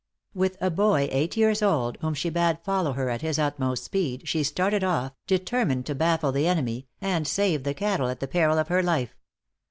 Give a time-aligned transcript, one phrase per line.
[0.33, 4.27] With a boy eight years old, whom she bade follow her at his utmost speed,
[4.27, 8.57] she started off, determined to baffle the enemy, and save the cattle at the peril
[8.57, 9.15] of her life.